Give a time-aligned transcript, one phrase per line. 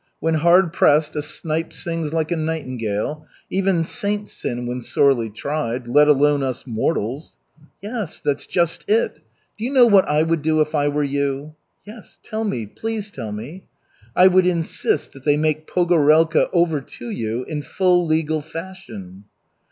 [0.19, 3.27] When hard pressed a snipe sings like a nightingale.
[3.51, 7.37] Even saints sin when sorely tried, let alone us mortals."
[7.83, 9.19] "Yes, that's just it.
[9.59, 11.53] Do you know what I would do if I were you?"
[11.85, 13.65] "Yes, tell me, please tell me."
[14.15, 19.25] "I would insist that they make Pogorelka over to you in full legal fashion."